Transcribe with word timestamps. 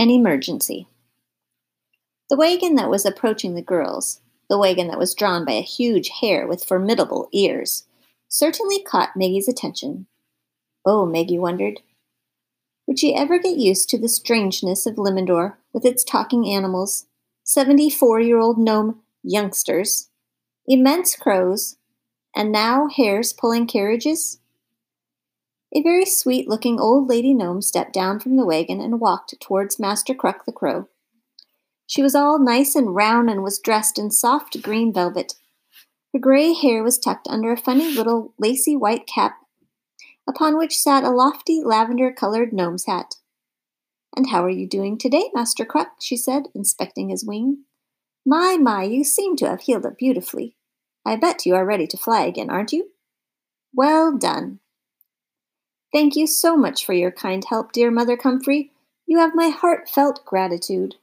An 0.00 0.10
emergency. 0.10 0.86
The 2.30 2.36
wagon 2.36 2.76
that 2.76 2.88
was 2.88 3.04
approaching 3.04 3.56
the 3.56 3.62
girls, 3.62 4.20
the 4.48 4.56
wagon 4.56 4.86
that 4.86 4.98
was 4.98 5.12
drawn 5.12 5.44
by 5.44 5.54
a 5.54 5.60
huge 5.60 6.10
hare 6.20 6.46
with 6.46 6.62
formidable 6.62 7.28
ears, 7.32 7.88
certainly 8.28 8.80
caught 8.80 9.16
Maggie's 9.16 9.48
attention. 9.48 10.06
Oh, 10.86 11.04
Maggie 11.04 11.38
wondered. 11.38 11.80
Would 12.86 13.00
she 13.00 13.12
ever 13.12 13.40
get 13.40 13.56
used 13.56 13.88
to 13.90 13.98
the 13.98 14.08
strangeness 14.08 14.86
of 14.86 14.94
Limindoor 14.94 15.56
with 15.72 15.84
its 15.84 16.04
talking 16.04 16.48
animals, 16.48 17.06
seventy 17.42 17.90
four 17.90 18.20
year 18.20 18.38
old 18.38 18.56
gnome 18.56 19.00
youngsters, 19.24 20.10
immense 20.64 21.16
crows, 21.16 21.76
and 22.36 22.52
now 22.52 22.86
hares 22.86 23.32
pulling 23.32 23.66
carriages? 23.66 24.38
A 25.74 25.82
very 25.82 26.06
sweet 26.06 26.48
looking 26.48 26.80
old 26.80 27.08
lady 27.08 27.34
gnome 27.34 27.60
stepped 27.60 27.92
down 27.92 28.20
from 28.20 28.36
the 28.36 28.46
wagon 28.46 28.80
and 28.80 29.00
walked 29.00 29.34
towards 29.40 29.78
Master 29.78 30.14
Kruck 30.14 30.44
the 30.46 30.52
Crow. 30.52 30.88
She 31.86 32.02
was 32.02 32.14
all 32.14 32.38
nice 32.38 32.74
and 32.74 32.94
round 32.94 33.28
and 33.28 33.42
was 33.42 33.58
dressed 33.58 33.98
in 33.98 34.10
soft 34.10 34.60
green 34.62 34.92
velvet. 34.92 35.34
Her 36.12 36.18
gray 36.18 36.54
hair 36.54 36.82
was 36.82 36.98
tucked 36.98 37.28
under 37.28 37.52
a 37.52 37.56
funny 37.56 37.92
little 37.92 38.34
lacy 38.38 38.76
white 38.76 39.06
cap, 39.06 39.36
upon 40.26 40.56
which 40.56 40.76
sat 40.76 41.04
a 41.04 41.10
lofty 41.10 41.62
lavender 41.62 42.12
colored 42.12 42.52
gnome's 42.52 42.86
hat. 42.86 43.16
And 44.16 44.30
how 44.30 44.42
are 44.44 44.50
you 44.50 44.66
doing 44.66 44.96
today, 44.96 45.30
Master 45.34 45.66
Kruck? 45.66 45.88
she 46.00 46.16
said, 46.16 46.44
inspecting 46.54 47.10
his 47.10 47.26
wing. 47.26 47.64
My, 48.24 48.56
my, 48.56 48.84
you 48.84 49.04
seem 49.04 49.36
to 49.36 49.48
have 49.48 49.62
healed 49.62 49.86
up 49.86 49.98
beautifully. 49.98 50.56
I 51.04 51.16
bet 51.16 51.46
you 51.46 51.54
are 51.54 51.64
ready 51.64 51.86
to 51.86 51.96
fly 51.96 52.22
again, 52.24 52.50
aren't 52.50 52.72
you? 52.72 52.90
Well 53.72 54.16
done. 54.16 54.60
Thank 55.90 56.16
you 56.16 56.26
so 56.26 56.54
much 56.54 56.84
for 56.84 56.92
your 56.92 57.10
kind 57.10 57.42
help, 57.48 57.72
dear 57.72 57.90
Mother 57.90 58.16
Comfrey. 58.16 58.72
You 59.06 59.20
have 59.20 59.34
my 59.34 59.48
heartfelt 59.48 60.22
gratitude. 60.26 60.96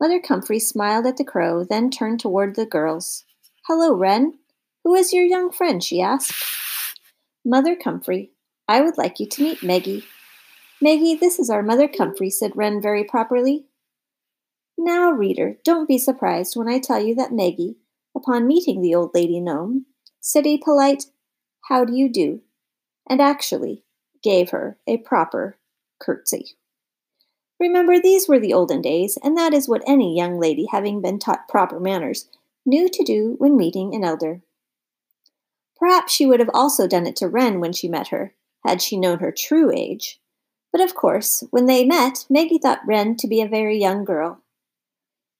Mother 0.00 0.20
Comfrey 0.20 0.60
smiled 0.60 1.04
at 1.04 1.16
the 1.16 1.24
crow, 1.24 1.64
then 1.64 1.90
turned 1.90 2.20
toward 2.20 2.54
the 2.54 2.64
girls. 2.64 3.24
Hello, 3.66 3.92
Wren. 3.92 4.38
Who 4.84 4.94
is 4.94 5.12
your 5.12 5.24
young 5.24 5.50
friend? 5.50 5.82
she 5.82 6.00
asked. 6.00 6.32
Mother 7.44 7.74
Comfrey, 7.74 8.30
I 8.68 8.82
would 8.82 8.96
like 8.96 9.18
you 9.18 9.26
to 9.30 9.42
meet 9.42 9.64
Maggie. 9.64 10.04
Maggie, 10.80 11.16
this 11.16 11.40
is 11.40 11.50
our 11.50 11.62
Mother 11.64 11.88
Comfrey, 11.88 12.30
said 12.30 12.52
Wren 12.54 12.80
very 12.80 13.02
properly. 13.02 13.66
Now, 14.78 15.10
reader, 15.10 15.56
don't 15.64 15.88
be 15.88 15.98
surprised 15.98 16.54
when 16.54 16.68
I 16.68 16.78
tell 16.78 17.04
you 17.04 17.16
that 17.16 17.32
Maggie, 17.32 17.78
upon 18.16 18.46
meeting 18.46 18.80
the 18.80 18.94
old 18.94 19.10
lady 19.12 19.40
gnome, 19.40 19.86
said 20.20 20.46
a 20.46 20.56
polite, 20.58 21.06
How 21.68 21.84
do 21.84 21.92
you 21.96 22.08
do? 22.08 22.42
and 23.08 23.20
actually 23.20 23.82
gave 24.22 24.50
her 24.50 24.78
a 24.86 24.98
proper 24.98 25.56
curtsy. 25.98 26.56
Remember, 27.60 28.00
these 28.00 28.28
were 28.28 28.38
the 28.38 28.52
olden 28.52 28.80
days, 28.80 29.18
and 29.22 29.36
that 29.36 29.52
is 29.52 29.68
what 29.68 29.82
any 29.86 30.16
young 30.16 30.38
lady, 30.38 30.66
having 30.70 31.00
been 31.00 31.18
taught 31.18 31.48
proper 31.48 31.80
manners, 31.80 32.28
knew 32.64 32.88
to 32.88 33.04
do 33.04 33.34
when 33.38 33.56
meeting 33.56 33.94
an 33.94 34.04
elder. 34.04 34.42
Perhaps 35.76 36.12
she 36.12 36.26
would 36.26 36.40
have 36.40 36.50
also 36.54 36.86
done 36.86 37.06
it 37.06 37.16
to 37.16 37.28
Wren 37.28 37.60
when 37.60 37.72
she 37.72 37.88
met 37.88 38.08
her, 38.08 38.34
had 38.64 38.80
she 38.80 38.96
known 38.96 39.18
her 39.18 39.32
true 39.32 39.72
age. 39.74 40.20
But 40.72 40.80
of 40.80 40.94
course, 40.94 41.44
when 41.50 41.66
they 41.66 41.84
met, 41.84 42.26
Maggie 42.28 42.58
thought 42.58 42.86
Wren 42.86 43.16
to 43.16 43.28
be 43.28 43.40
a 43.40 43.48
very 43.48 43.78
young 43.78 44.04
girl. 44.04 44.42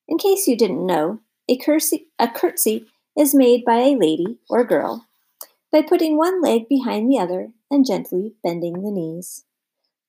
In 0.09 0.19
case 0.19 0.47
you 0.47 0.57
didn't 0.57 0.87
know, 0.87 1.21
a 1.49 1.57
curtsy, 1.57 2.09
a 2.19 2.29
curtsy 2.29 2.87
is 3.17 3.35
made 3.35 3.65
by 3.65 3.79
a 3.79 3.97
lady 3.97 4.39
or 4.49 4.65
girl 4.65 5.08
by 5.73 5.83
putting 5.83 6.17
one 6.17 6.41
leg 6.41 6.69
behind 6.69 7.11
the 7.11 7.19
other 7.19 7.51
and 7.71 7.87
gently 7.87 8.35
bending 8.43 8.83
the 8.83 8.91
knees. 8.91 9.45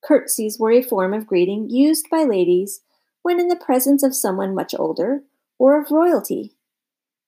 Curtsies 0.01 0.57
were 0.57 0.71
a 0.71 0.81
form 0.81 1.13
of 1.13 1.27
greeting 1.27 1.69
used 1.69 2.09
by 2.09 2.23
ladies 2.23 2.81
when 3.21 3.39
in 3.39 3.49
the 3.49 3.55
presence 3.55 4.01
of 4.01 4.15
someone 4.15 4.55
much 4.55 4.73
older 4.77 5.23
or 5.57 5.81
of 5.81 5.91
royalty. 5.91 6.55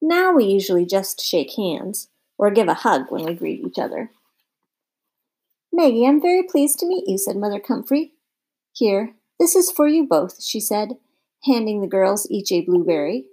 Now 0.01 0.33
we 0.33 0.45
usually 0.45 0.85
just 0.85 1.21
shake 1.21 1.55
hands 1.55 2.07
or 2.37 2.49
give 2.49 2.67
a 2.67 2.73
hug 2.73 3.11
when 3.11 3.25
we 3.25 3.33
greet 3.33 3.65
each 3.65 3.77
other. 3.77 4.11
Maggie, 5.73 6.05
I'm 6.05 6.21
very 6.21 6.43
pleased 6.43 6.79
to 6.79 6.87
meet 6.87 7.07
you, 7.07 7.17
said 7.17 7.37
Mother 7.37 7.59
Comfrey. 7.59 8.13
Here, 8.73 9.13
this 9.39 9.55
is 9.55 9.71
for 9.71 9.87
you 9.87 10.07
both, 10.07 10.41
she 10.41 10.59
said, 10.59 10.97
handing 11.43 11.81
the 11.81 11.87
girls 11.87 12.27
each 12.29 12.51
a 12.51 12.61
blueberry. 12.61 13.25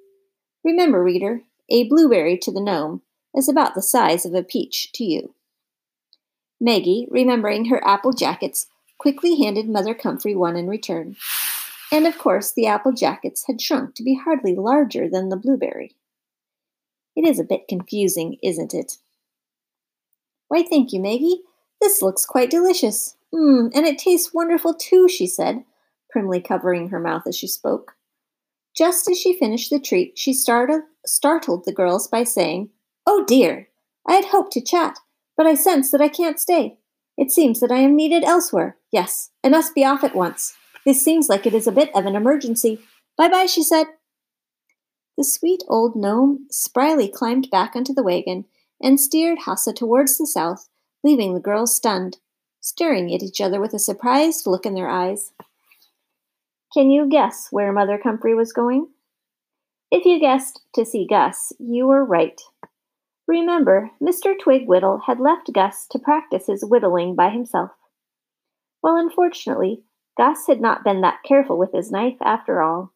Remember, 0.65 1.03
reader, 1.03 1.43
a 1.71 1.89
blueberry 1.89 2.37
to 2.39 2.53
the 2.53 2.61
gnome 2.61 3.03
is 3.39 3.49
about 3.49 3.75
the 3.75 3.83
size 3.83 4.27
of 4.27 4.35
a 4.35 4.43
peach 4.43 4.91
to 4.93 5.05
you. 5.05 5.35
Maggie, 6.61 7.07
remembering 7.09 7.67
her 7.67 7.83
apple 7.87 8.13
jackets, 8.13 8.67
quickly 8.99 9.41
handed 9.41 9.69
Mother 9.69 9.95
Comfrey 9.95 10.35
one 10.35 10.57
in 10.57 10.67
return. 10.67 11.17
And 11.93 12.07
of 12.07 12.19
course, 12.19 12.53
the 12.53 12.67
apple 12.67 12.93
jackets 12.93 13.45
had 13.47 13.63
shrunk 13.63 13.95
to 13.95 14.03
be 14.03 14.21
hardly 14.23 14.57
larger 14.57 15.09
than 15.09 15.29
the 15.29 15.37
blueberry. 15.37 15.95
It 17.15 17.27
is 17.27 17.39
a 17.39 17.45
bit 17.45 17.69
confusing, 17.69 18.39
isn't 18.43 18.75
it? 18.75 18.99
Why, 20.49 20.65
thank 20.65 20.93
you, 20.93 21.01
Maggie. 21.01 21.43
This 21.81 22.03
looks 22.03 22.27
quite 22.27 22.51
delicious. 22.51 23.17
Mmm, 23.33 23.71
and 23.75 23.87
it 23.87 23.99
tastes 23.99 24.35
wonderful 24.35 24.75
too, 24.75 25.09
she 25.09 25.27
said, 25.27 25.65
primly 26.11 26.41
covering 26.41 26.89
her 26.89 26.99
mouth 26.99 27.23
as 27.27 27.37
she 27.37 27.47
spoke. 27.47 27.95
Just 28.77 29.09
as 29.09 29.19
she 29.19 29.39
finished 29.39 29.71
the 29.71 29.81
treat, 29.81 30.19
she 30.19 30.33
startled, 30.33 30.83
startled 31.07 31.65
the 31.65 31.73
girls 31.73 32.09
by 32.09 32.25
saying, 32.25 32.71
Oh 33.11 33.25
dear! 33.25 33.69
I 34.07 34.17
had 34.17 34.27
hoped 34.27 34.53
to 34.53 34.61
chat, 34.61 34.99
but 35.35 35.47
I 35.47 35.55
sense 35.55 35.91
that 35.93 36.03
I 36.03 36.09
can't 36.09 36.39
stay. 36.39 36.77
It 37.17 37.31
seems 37.31 37.59
that 37.61 37.73
I 37.73 37.79
am 37.79 37.97
needed 37.97 38.23
elsewhere. 38.23 38.77
Yes, 38.93 39.31
I 39.43 39.49
must 39.49 39.75
be 39.75 39.83
off 39.83 40.05
at 40.05 40.15
once. 40.15 40.55
This 40.85 41.03
seems 41.03 41.31
like 41.31 41.47
it 41.47 41.55
is 41.55 41.67
a 41.67 41.73
bit 41.73 41.91
of 41.95 42.05
an 42.05 42.15
emergency. 42.15 42.81
Bye 43.17 43.31
bye, 43.31 43.47
she 43.47 43.63
said. 43.63 43.87
The 45.17 45.25
sweet 45.25 45.63
old 45.69 45.97
gnome 45.97 46.49
spryly 46.53 47.11
climbed 47.11 47.49
back 47.51 47.75
onto 47.75 47.95
the 47.95 48.03
wagon 48.03 48.45
and 48.79 49.01
steered 49.01 49.39
Hassa 49.47 49.75
towards 49.75 50.19
the 50.19 50.27
south, 50.27 50.69
leaving 51.03 51.33
the 51.33 51.41
girls 51.41 51.75
stunned, 51.75 52.19
staring 52.61 53.15
at 53.15 53.23
each 53.23 53.41
other 53.41 53.59
with 53.59 53.73
a 53.73 53.79
surprised 53.79 54.47
look 54.47 54.67
in 54.67 54.75
their 54.75 54.91
eyes. 54.91 55.33
Can 56.75 56.91
you 56.91 57.09
guess 57.09 57.49
where 57.51 57.73
Mother 57.73 57.97
Comfrey 57.97 58.35
was 58.35 58.53
going? 58.53 58.89
If 59.91 60.05
you 60.05 60.21
guessed 60.21 60.61
to 60.75 60.85
see 60.85 61.07
Gus, 61.09 61.55
you 61.59 61.87
were 61.87 62.05
right. 62.05 62.39
Remember, 63.29 63.91
Mr. 64.03 64.35
Twigwittle 64.39 65.03
had 65.07 65.21
left 65.21 65.53
Gus 65.53 65.87
to 65.89 65.99
practice 65.99 66.47
his 66.47 66.65
whittling 66.65 67.15
by 67.15 67.29
himself. 67.29 67.73
Well, 68.83 68.97
unfortunately, 68.97 69.83
Gus 70.17 70.47
had 70.47 70.63
not 70.63 70.83
been 70.83 71.03
that 71.03 71.23
careful 71.25 71.59
with 71.59 71.73
his 71.73 71.93
knife 71.93 72.17
after 72.23 72.63
all. 72.63 72.95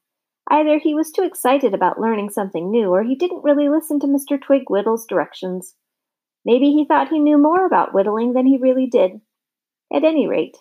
Either 0.51 0.79
he 0.79 0.95
was 0.95 1.13
too 1.13 1.23
excited 1.23 1.75
about 1.75 2.01
learning 2.01 2.31
something 2.31 2.71
new, 2.71 2.89
or 2.91 3.03
he 3.03 3.15
didn't 3.15 3.45
really 3.45 3.69
listen 3.69 4.01
to 4.01 4.07
Mr. 4.07 4.41
Twigwittle's 4.41 5.05
directions. 5.07 5.77
Maybe 6.47 6.73
he 6.73 6.87
thought 6.87 7.11
he 7.11 7.21
knew 7.21 7.37
more 7.37 7.67
about 7.67 7.93
whittling 7.93 8.33
than 8.33 8.47
he 8.47 8.57
really 8.57 8.87
did. 8.87 9.21
At 9.93 10.03
any 10.03 10.27
rate, 10.27 10.57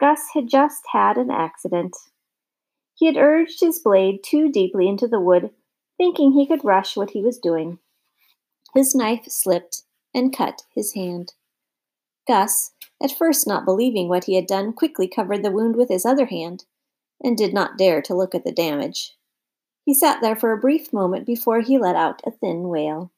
Gus 0.00 0.30
had 0.32 0.48
just 0.48 0.82
had 0.92 1.18
an 1.18 1.30
accident. 1.30 1.94
He 2.94 3.04
had 3.04 3.18
urged 3.18 3.60
his 3.60 3.78
blade 3.78 4.24
too 4.24 4.50
deeply 4.50 4.88
into 4.88 5.06
the 5.06 5.20
wood, 5.20 5.50
thinking 5.98 6.32
he 6.32 6.46
could 6.46 6.64
rush 6.64 6.96
what 6.96 7.10
he 7.10 7.22
was 7.22 7.38
doing. 7.38 7.78
His 8.74 8.94
knife 8.94 9.24
slipped 9.26 9.82
and 10.14 10.36
cut 10.36 10.62
his 10.74 10.94
hand. 10.94 11.34
Gus, 12.26 12.72
at 13.02 13.16
first 13.16 13.46
not 13.46 13.64
believing 13.64 14.08
what 14.08 14.24
he 14.24 14.36
had 14.36 14.46
done, 14.46 14.72
quickly 14.72 15.08
covered 15.08 15.42
the 15.42 15.50
wound 15.50 15.76
with 15.76 15.88
his 15.88 16.04
other 16.04 16.26
hand 16.26 16.64
and 17.22 17.36
did 17.36 17.52
not 17.52 17.78
dare 17.78 18.00
to 18.02 18.14
look 18.14 18.34
at 18.34 18.44
the 18.44 18.52
damage. 18.52 19.16
He 19.84 19.94
sat 19.94 20.20
there 20.20 20.36
for 20.36 20.52
a 20.52 20.60
brief 20.60 20.92
moment 20.92 21.26
before 21.26 21.60
he 21.60 21.78
let 21.78 21.96
out 21.96 22.22
a 22.24 22.30
thin 22.30 22.68
wail. 22.68 23.10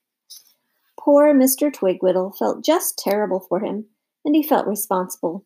Poor 0.99 1.35
Mr. 1.35 1.73
Twigwittle 1.73 2.37
felt 2.37 2.65
just 2.65 2.97
terrible 2.99 3.41
for 3.41 3.61
him, 3.61 3.87
and 4.25 4.35
he 4.37 4.43
felt 4.43 4.67
responsible. 4.67 5.45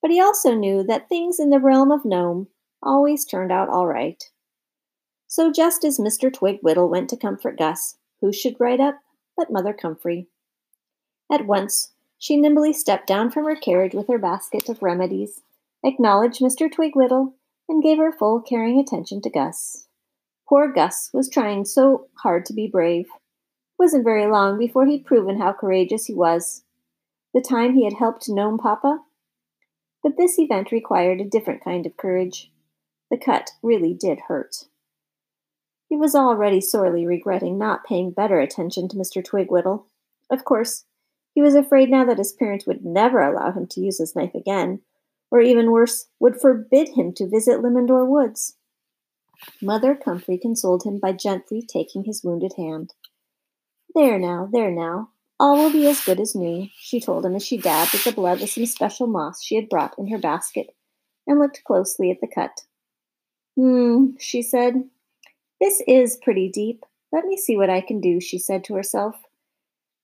But 0.00 0.10
he 0.10 0.20
also 0.20 0.54
knew 0.54 0.82
that 0.84 1.08
things 1.08 1.38
in 1.38 1.50
the 1.50 1.60
realm 1.60 1.90
of 1.90 2.04
Gnome 2.04 2.48
always 2.82 3.24
turned 3.24 3.52
out 3.52 3.68
all 3.68 3.86
right. 3.86 4.22
So 5.26 5.50
just 5.50 5.84
as 5.84 5.98
Mr. 5.98 6.32
Twigwittle 6.32 6.88
went 6.88 7.10
to 7.10 7.16
comfort 7.16 7.58
Gus, 7.58 7.96
who 8.22 8.32
should 8.32 8.58
ride 8.58 8.80
up 8.80 9.00
but 9.36 9.52
Mother 9.52 9.74
Comfrey? 9.74 10.28
At 11.30 11.46
once 11.46 11.92
she 12.18 12.36
nimbly 12.36 12.72
stepped 12.72 13.06
down 13.06 13.30
from 13.30 13.44
her 13.44 13.56
carriage 13.56 13.94
with 13.94 14.08
her 14.08 14.18
basket 14.18 14.68
of 14.68 14.80
remedies, 14.80 15.42
acknowledged 15.84 16.40
Mr. 16.40 16.72
Twigwittle, 16.72 17.34
and 17.68 17.82
gave 17.82 17.98
her 17.98 18.12
full 18.12 18.40
caring 18.40 18.78
attention 18.78 19.20
to 19.22 19.30
Gus. 19.30 19.88
Poor 20.48 20.72
Gus 20.72 21.10
was 21.12 21.28
trying 21.28 21.64
so 21.64 22.06
hard 22.22 22.44
to 22.46 22.52
be 22.52 22.68
brave. 22.68 23.06
It 23.06 23.78
wasn't 23.78 24.04
very 24.04 24.26
long 24.26 24.58
before 24.58 24.86
he'd 24.86 25.04
proven 25.04 25.40
how 25.40 25.52
courageous 25.52 26.06
he 26.06 26.14
was. 26.14 26.62
The 27.34 27.40
time 27.40 27.74
he 27.74 27.84
had 27.84 27.94
helped 27.94 28.28
Gnome 28.28 28.58
Papa? 28.58 29.00
But 30.02 30.16
this 30.16 30.38
event 30.38 30.70
required 30.70 31.20
a 31.20 31.24
different 31.24 31.64
kind 31.64 31.86
of 31.86 31.96
courage. 31.96 32.52
The 33.10 33.16
cut 33.16 33.50
really 33.62 33.94
did 33.94 34.20
hurt. 34.28 34.66
He 35.92 35.98
was 35.98 36.14
already 36.14 36.62
sorely 36.62 37.04
regretting 37.04 37.58
not 37.58 37.84
paying 37.84 38.12
better 38.12 38.40
attention 38.40 38.88
to 38.88 38.96
Mr. 38.96 39.22
Twigwittle. 39.22 39.84
Of 40.30 40.42
course, 40.42 40.86
he 41.34 41.42
was 41.42 41.54
afraid 41.54 41.90
now 41.90 42.02
that 42.06 42.16
his 42.16 42.32
parents 42.32 42.66
would 42.66 42.82
never 42.82 43.20
allow 43.20 43.52
him 43.52 43.66
to 43.66 43.80
use 43.82 43.98
his 43.98 44.16
knife 44.16 44.34
again, 44.34 44.80
or 45.30 45.42
even 45.42 45.70
worse, 45.70 46.06
would 46.18 46.40
forbid 46.40 46.96
him 46.96 47.12
to 47.12 47.28
visit 47.28 47.60
Limindoor 47.60 48.08
Woods. 48.08 48.56
Mother 49.60 49.94
Comfrey 49.94 50.38
consoled 50.38 50.84
him 50.84 50.98
by 50.98 51.12
gently 51.12 51.60
taking 51.60 52.04
his 52.04 52.24
wounded 52.24 52.54
hand. 52.56 52.94
There 53.94 54.18
now, 54.18 54.48
there 54.50 54.70
now, 54.70 55.10
all 55.38 55.58
will 55.58 55.72
be 55.72 55.86
as 55.86 56.02
good 56.02 56.20
as 56.20 56.34
new, 56.34 56.68
she 56.74 57.00
told 57.00 57.26
him 57.26 57.36
as 57.36 57.44
she 57.44 57.58
dabbed 57.58 57.94
at 57.94 58.04
the 58.04 58.12
blood 58.12 58.40
with 58.40 58.48
some 58.48 58.64
special 58.64 59.06
moss 59.06 59.42
she 59.42 59.56
had 59.56 59.68
brought 59.68 59.98
in 59.98 60.08
her 60.08 60.18
basket 60.18 60.74
and 61.26 61.38
looked 61.38 61.62
closely 61.64 62.10
at 62.10 62.22
the 62.22 62.28
cut. 62.34 62.62
Hmm, 63.56 64.12
she 64.18 64.40
said. 64.40 64.84
This 65.62 65.80
is 65.86 66.18
pretty 66.20 66.48
deep. 66.48 66.84
Let 67.12 67.24
me 67.24 67.36
see 67.36 67.56
what 67.56 67.70
I 67.70 67.80
can 67.80 68.00
do, 68.00 68.20
she 68.20 68.36
said 68.36 68.64
to 68.64 68.74
herself. 68.74 69.14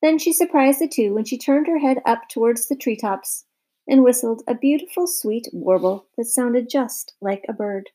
Then 0.00 0.16
she 0.16 0.32
surprised 0.32 0.78
the 0.78 0.86
two 0.86 1.12
when 1.12 1.24
she 1.24 1.36
turned 1.36 1.66
her 1.66 1.80
head 1.80 1.98
up 2.06 2.28
towards 2.28 2.68
the 2.68 2.76
tree 2.76 2.94
tops 2.94 3.44
and 3.88 4.04
whistled 4.04 4.44
a 4.46 4.54
beautiful, 4.54 5.08
sweet 5.08 5.48
warble 5.52 6.06
that 6.16 6.26
sounded 6.26 6.70
just 6.70 7.14
like 7.20 7.44
a 7.48 7.52
bird. 7.52 7.90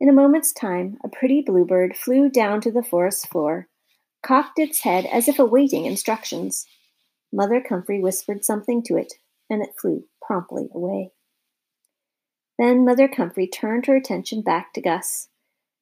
In 0.00 0.08
a 0.08 0.14
moment's 0.14 0.50
time, 0.50 0.96
a 1.04 1.10
pretty 1.10 1.42
bluebird 1.42 1.94
flew 1.94 2.30
down 2.30 2.62
to 2.62 2.72
the 2.72 2.82
forest 2.82 3.28
floor, 3.28 3.68
cocked 4.22 4.58
its 4.58 4.80
head 4.80 5.04
as 5.04 5.28
if 5.28 5.38
awaiting 5.38 5.84
instructions. 5.84 6.64
Mother 7.30 7.60
Comfrey 7.60 8.00
whispered 8.00 8.46
something 8.46 8.82
to 8.84 8.96
it, 8.96 9.12
and 9.50 9.60
it 9.62 9.74
flew 9.78 10.04
promptly 10.22 10.70
away. 10.74 11.10
Then 12.58 12.86
Mother 12.86 13.08
Comfrey 13.08 13.46
turned 13.46 13.84
her 13.84 13.96
attention 13.96 14.40
back 14.40 14.72
to 14.72 14.80
Gus. 14.80 15.28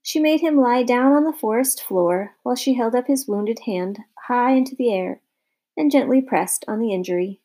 She 0.08 0.20
made 0.20 0.40
him 0.40 0.56
lie 0.56 0.84
down 0.84 1.12
on 1.12 1.24
the 1.24 1.34
forest 1.34 1.82
floor 1.82 2.34
while 2.42 2.56
she 2.56 2.72
held 2.72 2.94
up 2.94 3.08
his 3.08 3.28
wounded 3.28 3.58
hand 3.66 3.98
high 4.20 4.52
into 4.52 4.74
the 4.74 4.90
air 4.90 5.20
and 5.76 5.90
gently 5.90 6.22
pressed 6.22 6.64
on 6.66 6.80
the 6.80 6.94
injury. 6.94 7.42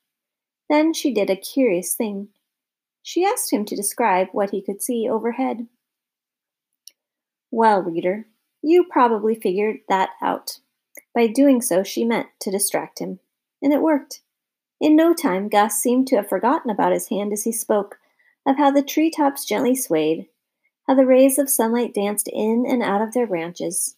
Then 0.69 0.94
she 0.94 1.13
did 1.13 1.30
a 1.30 1.36
curious 1.36 1.94
thing. 1.94 2.30
She 3.01 3.25
asked 3.25 3.51
him 3.51 3.65
to 3.65 3.75
describe 3.75 4.30
what 4.31 4.51
he 4.51 4.62
could 4.62 4.81
see 4.81 5.10
overhead. 5.10 5.68
Well, 7.51 7.81
reader, 7.83 8.27
you 8.62 8.86
probably 8.86 9.36
figured 9.36 9.80
that 9.89 10.12
out. 10.21 10.59
By 11.13 11.27
doing 11.27 11.62
so, 11.62 11.83
she 11.83 12.06
meant 12.06 12.27
to 12.39 12.50
distract 12.50 13.00
him. 13.00 13.19
And 13.62 13.74
it 13.74 13.81
worked. 13.81 14.21
In 14.80 14.95
no 14.95 15.13
time, 15.13 15.50
Gus 15.50 15.75
seemed 15.81 16.07
to 16.07 16.16
have 16.16 16.30
forgotten 16.30 16.71
about 16.71 16.94
his 16.94 17.09
hand 17.09 17.33
as 17.33 17.44
he 17.44 17.51
spoke 17.51 18.00
of 18.45 18.56
how 18.56 18.71
the 18.71 18.81
tree 18.81 19.12
tops 19.12 19.44
gently 19.44 19.75
swayed, 19.75 20.30
how 20.88 20.95
the 20.95 21.06
rays 21.06 21.38
of 21.38 21.50
sunlight 21.50 21.94
danced 21.94 22.30
in 22.31 22.65
and 22.68 22.83
out 22.83 23.01
of 23.01 23.13
their 23.13 23.27
branches, 23.27 23.95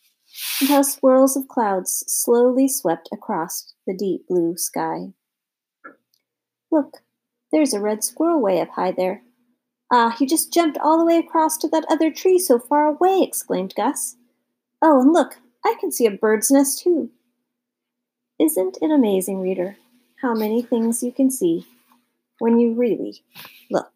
and 0.59 0.69
how 0.69 0.81
swirls 0.81 1.35
of 1.35 1.47
clouds 1.47 2.03
slowly 2.07 2.67
swept 2.67 3.09
across 3.11 3.73
the 3.87 3.95
deep 3.95 4.27
blue 4.27 4.55
sky. 4.57 5.13
Look, 6.71 7.03
there's 7.51 7.73
a 7.73 7.79
red 7.79 8.03
squirrel 8.03 8.41
way 8.41 8.59
up 8.59 8.69
high 8.69 8.91
there. 8.91 9.21
Ah, 9.91 10.15
he 10.17 10.25
just 10.25 10.51
jumped 10.51 10.77
all 10.77 10.97
the 10.97 11.05
way 11.05 11.17
across 11.17 11.57
to 11.57 11.67
that 11.69 11.85
other 11.89 12.11
tree 12.11 12.39
so 12.39 12.59
far 12.59 12.87
away, 12.87 13.21
exclaimed 13.21 13.73
Gus. 13.75 14.17
Oh, 14.81 15.01
and 15.01 15.13
look, 15.13 15.37
I 15.63 15.75
can 15.79 15.91
see 15.91 16.05
a 16.05 16.11
bird's 16.11 16.51
nest 16.51 16.79
too. 16.83 17.11
Isn't 18.39 18.77
it 18.81 18.91
amazing, 18.91 19.39
reader, 19.39 19.77
how 20.21 20.33
many 20.33 20.61
things 20.61 21.01
you 21.01 21.11
can 21.11 21.31
see 21.31 21.65
when 22.39 22.59
you 22.59 22.73
really 22.73 23.23
look? 23.71 23.94